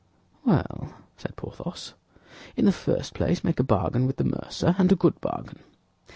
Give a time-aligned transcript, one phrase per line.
[0.43, 1.93] "Well," said Porthos,
[2.55, 5.59] "in the first place make a bargain with the mercer, and a good bargain."